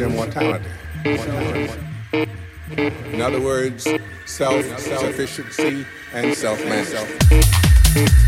is 0.00 0.02
immortality. 0.02 0.64
immortality. 1.04 1.80
In 3.12 3.20
other 3.20 3.40
words, 3.40 3.88
self 4.26 4.64
sufficiency 4.78 5.84
and 6.12 6.34
self 6.34 6.64
mastery. 6.64 8.27